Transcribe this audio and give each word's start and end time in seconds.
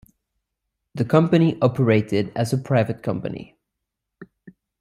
The 0.95 1.05
company 1.05 1.59
operated 1.61 2.31
as 2.35 2.51
a 2.53 2.57
private 2.57 3.03
company. 3.03 3.55